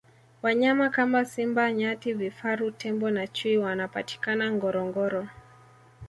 [0.41, 5.27] wanyama kama simba nyati vifaru tembo na chui wanapatikana ngorongoro